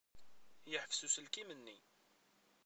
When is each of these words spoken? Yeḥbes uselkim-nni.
Yeḥbes 0.71 0.99
uselkim-nni. 1.07 1.77